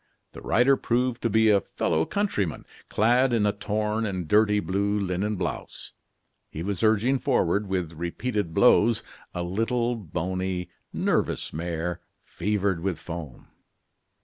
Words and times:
The 0.31 0.41
rider 0.41 0.75
proved 0.77 1.21
to 1.21 1.29
be 1.29 1.51
a 1.51 1.61
fellow 1.61 2.07
countryman, 2.07 2.65
clad 2.89 3.31
in 3.33 3.45
a 3.45 3.51
torn 3.53 4.03
and 4.03 4.27
dirty 4.27 4.59
blue 4.59 4.97
linen 4.99 5.35
blouse. 5.35 5.93
He 6.49 6.63
was 6.63 6.81
urging 6.81 7.19
forward, 7.19 7.67
with 7.67 7.93
repeated 7.93 8.51
blows, 8.51 9.03
a 9.35 9.43
little, 9.43 9.95
bony, 9.95 10.71
nervous 10.91 11.53
mare, 11.53 12.01
fevered 12.23 12.79
with 12.79 12.97
foam. 12.97 13.49